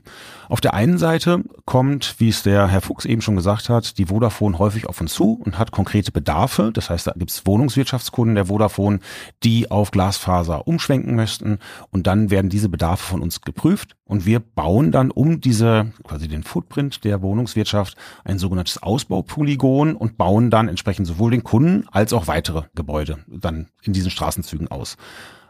[0.48, 4.06] Auf der einen Seite kommt, wie es der Herr Fuchs eben schon gesagt hat, die
[4.06, 6.70] Vodafone häufig auf uns zu und hat konkrete Bedarfe.
[6.72, 9.00] Das heißt, da gibt es Wohnungswirtschaftskunden der Vodafone,
[9.42, 11.58] die auf Glasfaser umschwenken möchten
[11.90, 16.28] und dann werden diese Bedarfe von uns geprüft und wir bauen dann um diese, quasi
[16.28, 22.12] den Footprint der Wohnungswirtschaft ein sogenanntes Ausbaupolygon und bauen dann entsprechend sowohl den Kunden als
[22.12, 24.98] auch weitere Gebäude dann in diesen Straßenzügen aus.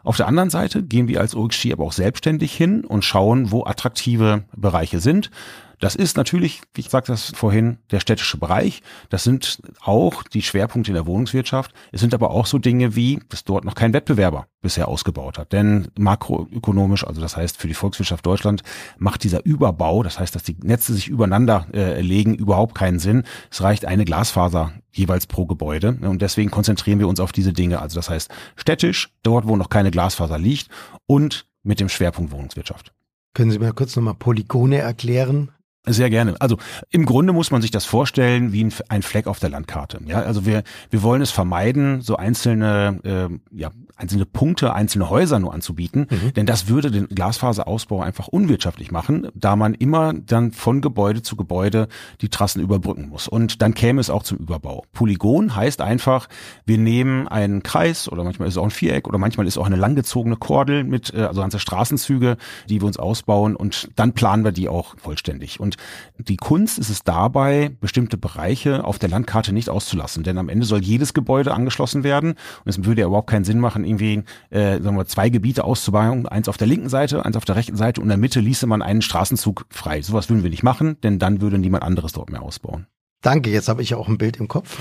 [0.05, 3.65] Auf der anderen Seite gehen wir als OXG aber auch selbstständig hin und schauen, wo
[3.65, 5.29] attraktive Bereiche sind.
[5.79, 8.81] Das ist natürlich, wie ich sagte das vorhin, der städtische Bereich.
[9.09, 11.73] Das sind auch die Schwerpunkte in der Wohnungswirtschaft.
[11.91, 15.51] Es sind aber auch so Dinge wie, dass dort noch kein Wettbewerber bisher ausgebaut hat.
[15.51, 18.63] Denn makroökonomisch, also das heißt für die Volkswirtschaft Deutschland,
[18.97, 23.23] macht dieser Überbau, das heißt, dass die Netze sich übereinander äh, legen, überhaupt keinen Sinn.
[23.51, 25.97] Es reicht eine Glasfaser jeweils pro Gebäude.
[26.01, 27.81] Und deswegen konzentrieren wir uns auf diese Dinge.
[27.81, 30.69] Also das heißt städtisch, dort, wo noch keine Glasfaser liegt
[31.05, 32.93] und mit dem Schwerpunkt Wohnungswirtschaft.
[33.33, 35.51] Können Sie mir kurz nochmal Polygone erklären?
[35.85, 36.35] Sehr gerne.
[36.39, 36.57] Also
[36.91, 39.99] im Grunde muss man sich das vorstellen wie ein, Fleck auf der Landkarte.
[40.05, 45.39] Ja, also wir wir wollen es vermeiden, so einzelne äh, ja einzelne Punkte, einzelne Häuser
[45.39, 46.33] nur anzubieten, mhm.
[46.33, 51.35] denn das würde den Glasfaserausbau einfach unwirtschaftlich machen, da man immer dann von Gebäude zu
[51.35, 51.87] Gebäude
[52.21, 53.27] die Trassen überbrücken muss.
[53.27, 54.83] Und dann käme es auch zum Überbau.
[54.93, 56.27] Polygon heißt einfach,
[56.65, 59.57] wir nehmen einen Kreis oder manchmal ist es auch ein Viereck oder manchmal ist es
[59.57, 62.37] auch eine langgezogene Kordel mit, äh, also ganze Straßenzüge,
[62.69, 65.59] die wir uns ausbauen und dann planen wir die auch vollständig.
[65.59, 65.72] Und
[66.17, 70.23] und die Kunst ist es dabei, bestimmte Bereiche auf der Landkarte nicht auszulassen.
[70.23, 72.31] Denn am Ende soll jedes Gebäude angeschlossen werden.
[72.31, 76.27] Und es würde ja überhaupt keinen Sinn machen, irgendwie äh, sagen wir, zwei Gebiete auszubauen.
[76.27, 78.67] Eins auf der linken Seite, eins auf der rechten Seite und in der Mitte ließe
[78.67, 80.01] man einen Straßenzug frei.
[80.01, 82.87] Sowas würden wir nicht machen, denn dann würde niemand anderes dort mehr ausbauen.
[83.23, 84.77] Danke, jetzt habe ich auch ein Bild im Kopf.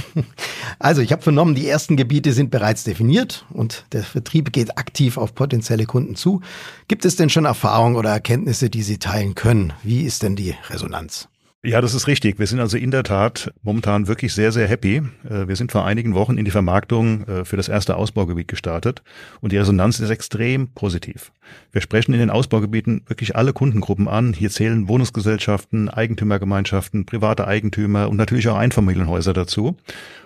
[0.79, 5.17] Also ich habe vernommen, die ersten Gebiete sind bereits definiert und der Vertrieb geht aktiv
[5.17, 6.41] auf potenzielle Kunden zu.
[6.89, 9.73] Gibt es denn schon Erfahrungen oder Erkenntnisse, die Sie teilen können?
[9.85, 11.29] Wie ist denn die Resonanz?
[11.65, 12.41] Ja, das ist richtig.
[12.41, 14.97] Wir sind also in der Tat momentan wirklich sehr, sehr happy.
[15.23, 19.05] Äh, wir sind vor einigen Wochen in die Vermarktung äh, für das erste Ausbaugebiet gestartet
[19.41, 21.31] und die Resonanz ist extrem positiv.
[21.71, 24.33] Wir sprechen in den Ausbaugebieten wirklich alle Kundengruppen an.
[24.33, 29.77] Hier zählen Wohnungsgesellschaften, Eigentümergemeinschaften, private Eigentümer und natürlich auch Einfamilienhäuser dazu.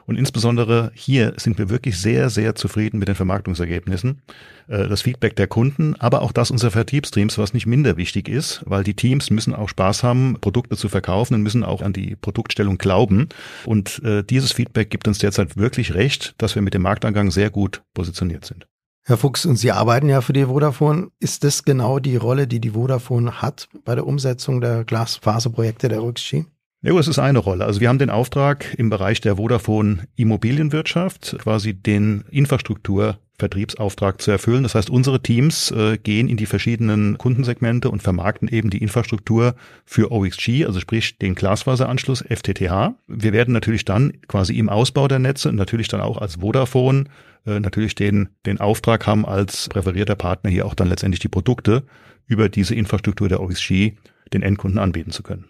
[0.07, 4.23] Und insbesondere hier sind wir wirklich sehr, sehr zufrieden mit den Vermarktungsergebnissen.
[4.69, 8.62] Äh, das Feedback der Kunden, aber auch das unserer Vertriebsteams, was nicht minder wichtig ist,
[8.66, 12.16] weil die Teams müssen auch Spaß haben, Produkte zu verkaufen und müssen auch an die
[12.16, 13.29] Produktstellung glauben.
[13.64, 17.51] Und äh, dieses Feedback gibt uns derzeit wirklich recht, dass wir mit dem Marktangang sehr
[17.51, 18.66] gut positioniert sind.
[19.09, 21.11] Herr Fuchs, und Sie arbeiten ja für die Vodafone.
[21.21, 26.01] Ist das genau die Rolle, die die Vodafone hat bei der Umsetzung der Glasfaserprojekte der
[26.01, 26.45] RüXG?
[26.83, 27.65] Ja, es ist eine Rolle.
[27.65, 34.31] Also wir haben den Auftrag im Bereich der Vodafone Immobilienwirtschaft quasi den Infrastruktur Vertriebsauftrag zu
[34.31, 34.62] erfüllen.
[34.62, 39.55] Das heißt, unsere Teams äh, gehen in die verschiedenen Kundensegmente und vermarkten eben die Infrastruktur
[39.85, 42.95] für OXG, also sprich den Glasfaseranschluss FTTH.
[43.07, 47.05] Wir werden natürlich dann quasi im Ausbau der Netze und natürlich dann auch als Vodafone
[47.47, 51.85] äh, natürlich den, den Auftrag haben, als präferierter Partner hier auch dann letztendlich die Produkte
[52.27, 53.93] über diese Infrastruktur der OXG
[54.33, 55.45] den Endkunden anbieten zu können.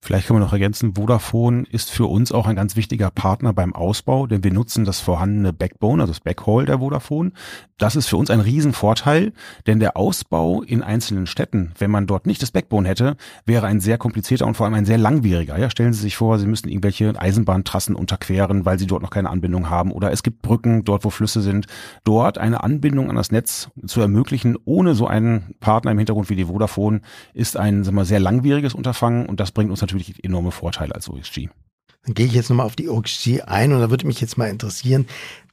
[0.00, 3.74] Vielleicht können wir noch ergänzen, Vodafone ist für uns auch ein ganz wichtiger Partner beim
[3.74, 7.32] Ausbau, denn wir nutzen das vorhandene Backbone, also das Backhaul der Vodafone.
[7.78, 9.32] Das ist für uns ein Riesenvorteil,
[9.66, 13.80] denn der Ausbau in einzelnen Städten, wenn man dort nicht das Backbone hätte, wäre ein
[13.80, 15.58] sehr komplizierter und vor allem ein sehr langwieriger.
[15.58, 19.30] Ja, stellen Sie sich vor, Sie müssten irgendwelche Eisenbahntrassen unterqueren, weil Sie dort noch keine
[19.30, 21.66] Anbindung haben oder es gibt Brücken dort, wo Flüsse sind.
[22.04, 26.36] Dort eine Anbindung an das Netz zu ermöglichen, ohne so einen Partner im Hintergrund wie
[26.36, 27.00] die Vodafone,
[27.34, 31.08] ist ein sagen wir, sehr langwieriges Unterfangen und das bringt uns natürlich enorme Vorteile als
[31.08, 31.48] OXG.
[32.04, 34.48] Dann gehe ich jetzt nochmal auf die OXG ein und da würde mich jetzt mal
[34.48, 35.06] interessieren,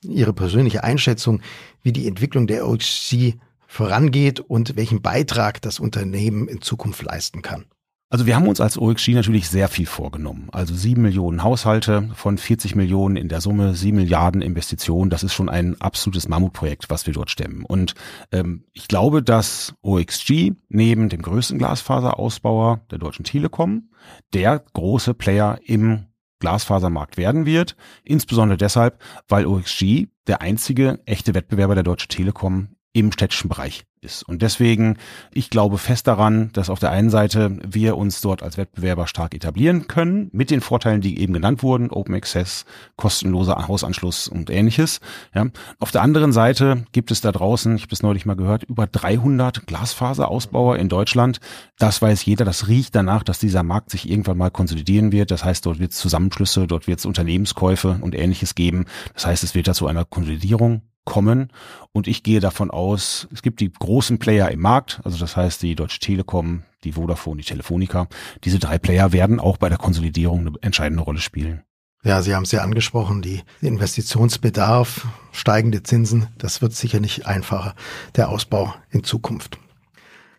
[0.03, 1.41] Ihre persönliche Einschätzung,
[1.81, 3.33] wie die Entwicklung der OXG
[3.67, 7.65] vorangeht und welchen Beitrag das Unternehmen in Zukunft leisten kann.
[8.09, 10.49] Also wir haben uns als OXG natürlich sehr viel vorgenommen.
[10.51, 15.09] Also sieben Millionen Haushalte von 40 Millionen in der Summe, sieben Milliarden Investitionen.
[15.09, 17.65] Das ist schon ein absolutes Mammutprojekt, was wir dort stemmen.
[17.65, 17.95] Und
[18.31, 23.89] ähm, ich glaube, dass OXG neben dem größten Glasfaserausbauer der Deutschen Telekom
[24.33, 26.05] der große Player im
[26.39, 27.75] Glasfasermarkt werden wird.
[28.03, 34.23] Insbesondere deshalb, weil OXG der einzige echte Wettbewerber der Deutschen Telekom im städtischen Bereich ist.
[34.23, 34.97] Und deswegen,
[35.33, 39.35] ich glaube fest daran, dass auf der einen Seite wir uns dort als Wettbewerber stark
[39.35, 42.63] etablieren können, mit den Vorteilen, die eben genannt wurden, Open Access,
[42.95, 45.01] kostenloser Hausanschluss und ähnliches.
[45.33, 45.47] Ja.
[45.79, 48.87] Auf der anderen Seite gibt es da draußen, ich habe das neulich mal gehört, über
[48.87, 51.41] 300 Glasfaserausbauer in Deutschland.
[51.77, 55.31] Das weiß jeder, das riecht danach, dass dieser Markt sich irgendwann mal konsolidieren wird.
[55.31, 58.85] Das heißt, dort wird es Zusammenschlüsse, dort wird es Unternehmenskäufe und ähnliches geben.
[59.13, 61.51] Das heißt, es wird dazu einer Konsolidierung kommen.
[61.93, 65.61] Und ich gehe davon aus, es gibt die großen Player im Markt, also das heißt
[65.61, 68.07] die Deutsche Telekom, die Vodafone, die Telefonica.
[68.43, 71.63] Diese drei Player werden auch bei der Konsolidierung eine entscheidende Rolle spielen.
[72.03, 77.73] Ja, Sie haben es ja angesprochen, die Investitionsbedarf, steigende Zinsen, das wird sicher nicht einfacher,
[78.15, 79.57] der Ausbau in Zukunft.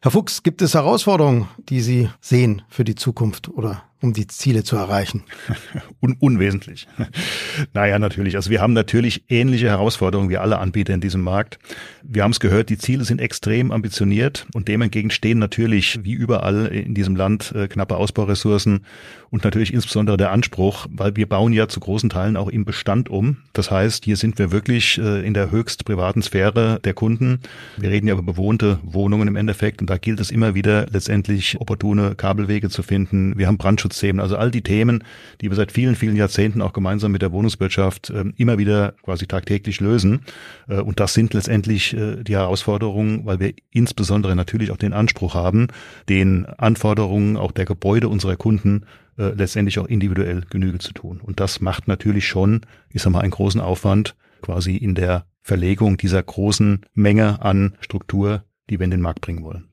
[0.00, 4.64] Herr Fuchs, gibt es Herausforderungen, die Sie sehen für die Zukunft oder um die Ziele
[4.64, 5.24] zu erreichen?
[6.00, 6.86] Un unwesentlich.
[7.74, 8.36] naja, natürlich.
[8.36, 11.58] Also wir haben natürlich ähnliche Herausforderungen wie alle Anbieter in diesem Markt.
[12.02, 16.12] Wir haben es gehört, die Ziele sind extrem ambitioniert und dem entgegen stehen natürlich wie
[16.12, 18.84] überall in diesem Land äh, knappe Ausbauressourcen
[19.30, 23.08] und natürlich insbesondere der Anspruch, weil wir bauen ja zu großen Teilen auch im Bestand
[23.08, 23.38] um.
[23.52, 27.40] Das heißt, hier sind wir wirklich äh, in der höchst privaten Sphäre der Kunden.
[27.76, 31.60] Wir reden ja über bewohnte Wohnungen im Endeffekt und da gilt es immer wieder letztendlich
[31.60, 33.36] opportune Kabelwege zu finden.
[33.36, 33.58] Wir haben
[33.96, 35.04] Brandschutzthemen, also all die Themen,
[35.40, 39.26] die wir seit vielen, vielen Jahrzehnten auch gemeinsam mit der Wohnungswirtschaft äh, immer wieder quasi
[39.26, 40.20] tagtäglich lösen.
[40.68, 45.34] Äh, und das sind letztendlich äh, die Herausforderungen, weil wir insbesondere natürlich auch den Anspruch
[45.34, 45.68] haben,
[46.08, 48.84] den Anforderungen auch der Gebäude unserer Kunden
[49.18, 51.20] äh, letztendlich auch individuell Genüge zu tun.
[51.20, 55.96] Und das macht natürlich schon, ich sag mal, einen großen Aufwand quasi in der Verlegung
[55.96, 59.68] dieser großen Menge an Struktur, die wir in den Markt bringen wollen.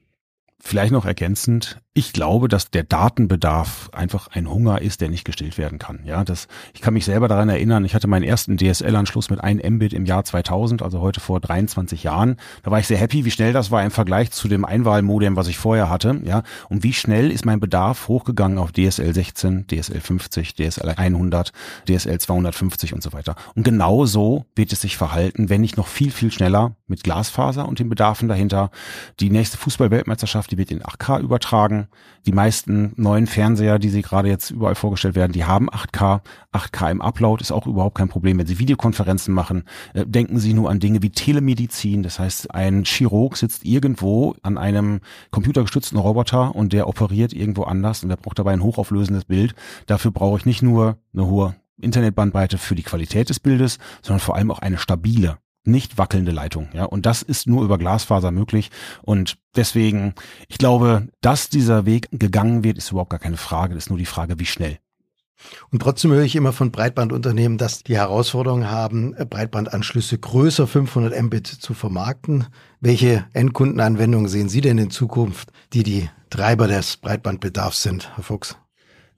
[0.65, 5.59] Vielleicht noch ergänzend, ich glaube, dass der Datenbedarf einfach ein Hunger ist, der nicht gestillt
[5.59, 5.99] werden kann.
[6.05, 9.61] Ja, das, ich kann mich selber daran erinnern, ich hatte meinen ersten DSL-Anschluss mit 1
[9.63, 12.37] Mbit im Jahr 2000, also heute vor 23 Jahren.
[12.63, 15.47] Da war ich sehr happy, wie schnell das war im Vergleich zu dem Einwahlmodem, was
[15.47, 16.19] ich vorher hatte.
[16.23, 21.51] Ja, und wie schnell ist mein Bedarf hochgegangen auf DSL 16, DSL 50, DSL 100,
[21.87, 23.35] DSL 250 und so weiter.
[23.53, 27.67] Und genau so wird es sich verhalten, wenn nicht noch viel, viel schneller mit Glasfaser
[27.67, 28.71] und den Bedarfen dahinter.
[29.19, 31.82] Die nächste Fußballweltmeisterschaft, die wird in 8K übertragen
[32.25, 36.21] die meisten neuen Fernseher, die sie gerade jetzt überall vorgestellt werden, die haben 8K.
[36.53, 38.37] 8K im Upload ist auch überhaupt kein Problem.
[38.37, 42.03] Wenn Sie Videokonferenzen machen, äh, denken Sie nur an Dinge wie Telemedizin.
[42.03, 44.99] Das heißt, ein Chirurg sitzt irgendwo an einem
[45.31, 49.55] computergestützten Roboter und der operiert irgendwo anders und der braucht dabei ein hochauflösendes Bild.
[49.87, 54.35] Dafür brauche ich nicht nur eine hohe Internetbandbreite für die Qualität des Bildes, sondern vor
[54.35, 56.69] allem auch eine stabile nicht wackelnde Leitung.
[56.73, 58.71] Ja, und das ist nur über Glasfaser möglich.
[59.01, 60.13] Und deswegen,
[60.47, 63.73] ich glaube, dass dieser Weg gegangen wird, ist überhaupt gar keine Frage.
[63.73, 64.79] Das ist nur die Frage, wie schnell.
[65.71, 71.47] Und trotzdem höre ich immer von Breitbandunternehmen, dass die Herausforderungen haben, Breitbandanschlüsse größer 500 Mbit
[71.47, 72.47] zu vermarkten.
[72.79, 78.57] Welche Endkundenanwendungen sehen Sie denn in Zukunft, die die Treiber des Breitbandbedarfs sind, Herr Fuchs?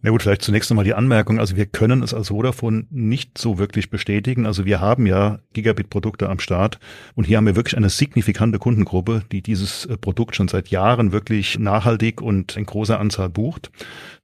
[0.05, 1.39] Na gut, vielleicht zunächst einmal die Anmerkung.
[1.39, 4.45] Also wir können es als Vodafone nicht so wirklich bestätigen.
[4.45, 6.77] Also wir haben ja Gigabit-Produkte am Start
[7.15, 11.11] und hier haben wir wirklich eine signifikante Kundengruppe, die dieses äh, Produkt schon seit Jahren
[11.11, 13.71] wirklich nachhaltig und in großer Anzahl bucht.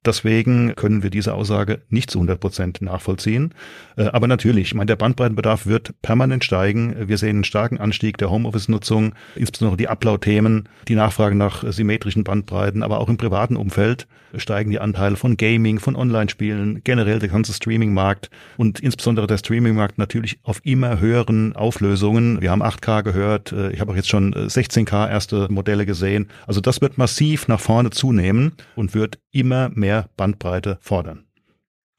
[0.06, 3.56] Deswegen können wir diese Aussage nicht zu 100 Prozent nachvollziehen.
[3.98, 7.08] Äh, aber natürlich, ich meine, der Bandbreitenbedarf wird permanent steigen.
[7.08, 12.84] Wir sehen einen starken Anstieg der Homeoffice-Nutzung, insbesondere die Upload-Themen, die Nachfrage nach symmetrischen Bandbreiten,
[12.84, 14.06] aber auch im privaten Umfeld.
[14.38, 19.98] Steigen die Anteile von Gaming, von Online-Spielen, generell der ganze Streaming-Markt und insbesondere der Streaming-Markt
[19.98, 22.42] natürlich auf immer höheren Auflösungen.
[22.42, 26.30] Wir haben 8K gehört, äh, ich habe auch jetzt schon 16K äh, erste Modelle gesehen.
[26.48, 31.26] Also das wird massiv nach vorne zunehmen und wird immer mehr Bandbreite fordern.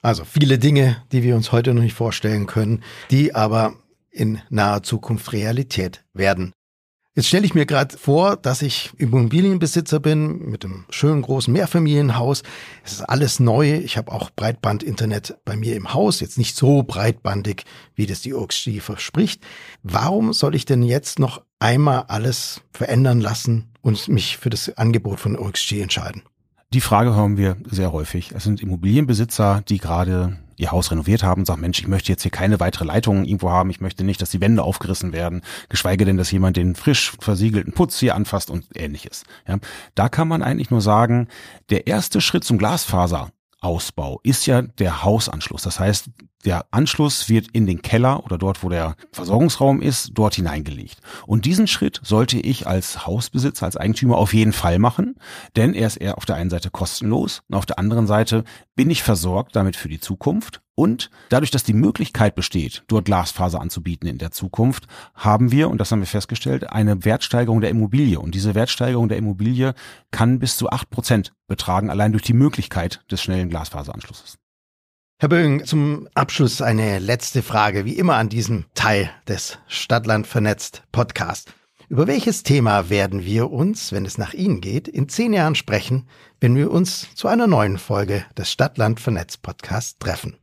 [0.01, 3.75] Also viele Dinge, die wir uns heute noch nicht vorstellen können, die aber
[4.11, 6.53] in naher Zukunft Realität werden.
[7.15, 12.43] Jetzt stelle ich mir gerade vor, dass ich Immobilienbesitzer bin mit einem schönen großen Mehrfamilienhaus.
[12.85, 13.75] Es ist alles neu.
[13.75, 18.33] Ich habe auch Breitbandinternet bei mir im Haus, jetzt nicht so breitbandig, wie das die
[18.33, 19.43] OXG verspricht.
[19.83, 25.21] Warum soll ich denn jetzt noch einmal alles verändern lassen und mich für das Angebot
[25.21, 26.23] von OXG entscheiden?
[26.73, 28.33] Die Frage hören wir sehr häufig.
[28.35, 32.23] Es sind Immobilienbesitzer, die gerade ihr Haus renoviert haben und sagen, Mensch, ich möchte jetzt
[32.23, 36.07] hier keine weitere Leitungen irgendwo haben, ich möchte nicht, dass die Wände aufgerissen werden, geschweige
[36.07, 39.25] denn, dass jemand den frisch versiegelten Putz hier anfasst und ähnliches.
[39.47, 39.59] Ja,
[39.95, 41.29] da kann man eigentlich nur sagen,
[41.69, 45.65] der erste Schritt zum Glasfaserausbau ist ja der Hausanschluss.
[45.65, 46.09] Das heißt,
[46.45, 50.99] der Anschluss wird in den Keller oder dort, wo der Versorgungsraum ist, dort hineingelegt.
[51.27, 55.17] Und diesen Schritt sollte ich als Hausbesitzer, als Eigentümer auf jeden Fall machen,
[55.57, 58.91] denn er ist eher auf der einen Seite kostenlos und auf der anderen Seite bin
[58.91, 60.61] ich versorgt damit für die Zukunft.
[60.75, 65.79] Und dadurch, dass die Möglichkeit besteht, dort Glasfaser anzubieten in der Zukunft, haben wir, und
[65.79, 68.19] das haben wir festgestellt, eine Wertsteigerung der Immobilie.
[68.19, 69.75] Und diese Wertsteigerung der Immobilie
[70.11, 74.39] kann bis zu acht Prozent betragen, allein durch die Möglichkeit des schnellen Glasfaseranschlusses.
[75.23, 80.83] Herr Böing, zum Abschluss eine letzte Frage, wie immer an diesem Teil des Stadtland vernetzt
[80.91, 81.53] Podcast.
[81.89, 86.09] Über welches Thema werden wir uns, wenn es nach Ihnen geht, in zehn Jahren sprechen,
[86.41, 90.39] wenn wir uns zu einer neuen Folge des Stadtland vernetzt Podcasts treffen?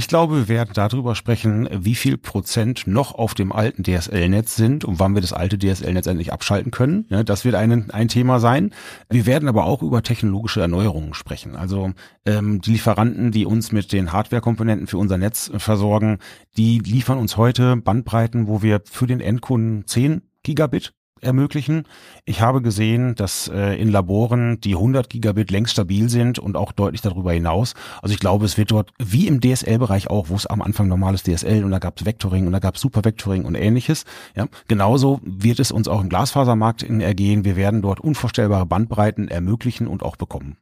[0.00, 4.82] Ich glaube, wir werden darüber sprechen, wie viel Prozent noch auf dem alten DSL-Netz sind
[4.82, 7.04] und wann wir das alte DSL-Netz endlich abschalten können.
[7.10, 8.72] Ja, das wird ein, ein Thema sein.
[9.10, 11.54] Wir werden aber auch über technologische Erneuerungen sprechen.
[11.54, 11.92] Also
[12.24, 16.16] ähm, die Lieferanten, die uns mit den Hardware-Komponenten für unser Netz versorgen,
[16.56, 21.84] die liefern uns heute Bandbreiten, wo wir für den Endkunden 10 Gigabit ermöglichen.
[22.24, 26.72] Ich habe gesehen, dass äh, in Laboren die 100 Gigabit längst stabil sind und auch
[26.72, 27.74] deutlich darüber hinaus.
[28.02, 31.22] Also ich glaube, es wird dort wie im DSL-Bereich auch, wo es am Anfang normales
[31.22, 34.04] DSL und da gab es Vectoring und da gab es Supervectoring und ähnliches.
[34.34, 37.44] Ja, genauso wird es uns auch im Glasfasermarkt ergehen.
[37.44, 40.56] Wir werden dort unvorstellbare Bandbreiten ermöglichen und auch bekommen.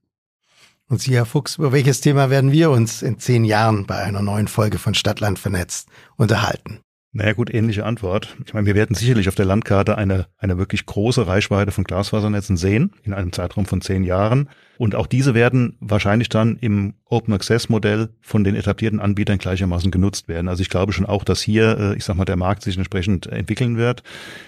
[0.89, 4.23] Und Sie, Herr Fuchs, über welches Thema werden wir uns in zehn Jahren bei einer
[4.23, 6.81] neuen Folge von Stadtland vernetzt unterhalten?
[7.19, 8.37] Naja gut, ähnliche Antwort.
[8.47, 12.57] Ich meine, wir werden sicherlich auf der Landkarte eine, eine wirklich große Reichweite von Glasfasernetzen
[12.57, 14.49] sehen in einem Zeitraum von zehn Jahren.
[14.79, 19.91] Und auch diese werden wahrscheinlich dann im Open Access Modell von den etablierten Anbietern gleichermaßen
[19.91, 20.49] genutzt werden.
[20.49, 23.27] Also ich glaube schon auch, dass hier, äh, ich sag mal, der Markt sich entsprechend
[23.27, 24.05] entwickeln wird.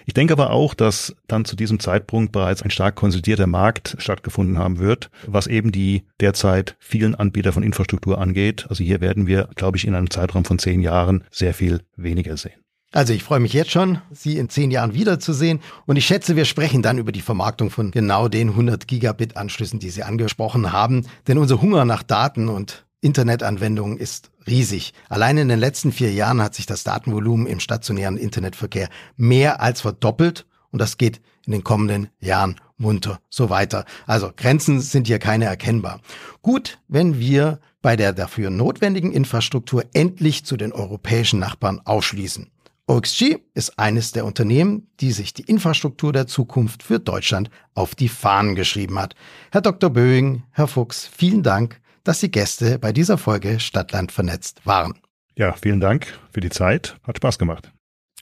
[0.07, 4.57] Ich denke aber auch, dass dann zu diesem Zeitpunkt bereits ein stark konsolidierter Markt stattgefunden
[4.57, 8.67] haben wird, was eben die derzeit vielen Anbieter von Infrastruktur angeht.
[8.69, 12.37] Also hier werden wir, glaube ich, in einem Zeitraum von zehn Jahren sehr viel weniger
[12.37, 12.61] sehen.
[12.93, 16.45] Also ich freue mich jetzt schon, Sie in zehn Jahren wiederzusehen und ich schätze, wir
[16.45, 21.07] sprechen dann über die Vermarktung von genau den 100 Gigabit Anschlüssen, die Sie angesprochen haben,
[21.29, 24.93] denn unser Hunger nach Daten und Internetanwendungen ist riesig.
[25.09, 29.83] Allein in den letzten vier Jahren hat sich das Datenvolumen im stationären Internetverkehr mehr als
[29.83, 33.85] verdoppelt und das geht in den kommenden Jahren munter so weiter.
[34.07, 36.01] Also Grenzen sind hier keine erkennbar.
[36.43, 42.51] Gut, wenn wir bei der dafür notwendigen Infrastruktur endlich zu den europäischen Nachbarn ausschließen.
[42.91, 48.09] OXG ist eines der Unternehmen, die sich die Infrastruktur der Zukunft für Deutschland auf die
[48.09, 49.15] Fahnen geschrieben hat.
[49.53, 49.91] Herr Dr.
[49.91, 54.95] Böing, Herr Fuchs, vielen Dank, dass Sie Gäste bei dieser Folge Stadtland vernetzt waren.
[55.37, 56.97] Ja, vielen Dank für die Zeit.
[57.05, 57.71] Hat Spaß gemacht.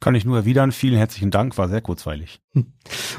[0.01, 0.71] Kann ich nur erwidern.
[0.73, 2.41] Vielen herzlichen Dank, war sehr kurzweilig.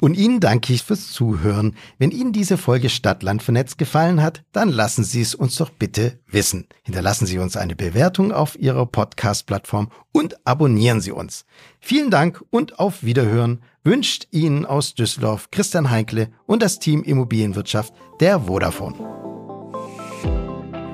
[0.01, 1.75] Und Ihnen danke ich fürs Zuhören.
[1.97, 6.19] Wenn Ihnen diese Folge Stadtland vernetzt gefallen hat, dann lassen Sie es uns doch bitte
[6.27, 6.67] wissen.
[6.83, 11.45] Hinterlassen Sie uns eine Bewertung auf Ihrer Podcast-Plattform und abonnieren Sie uns.
[11.79, 17.93] Vielen Dank und auf Wiederhören wünscht Ihnen aus Düsseldorf Christian Heinkle und das Team Immobilienwirtschaft
[18.19, 18.95] der Vodafone.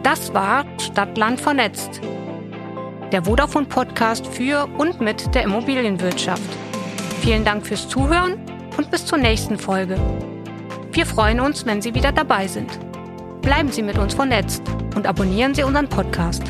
[0.03, 2.01] Das war Stadtland vernetzt
[3.11, 6.41] der Vodafone Podcast für und mit der Immobilienwirtschaft.
[7.21, 8.35] Vielen Dank fürs Zuhören
[8.77, 9.97] und bis zur nächsten Folge.
[10.91, 12.79] Wir freuen uns, wenn Sie wieder dabei sind.
[13.41, 14.63] Bleiben Sie mit uns vernetzt
[14.95, 16.43] und abonnieren Sie unseren Podcast.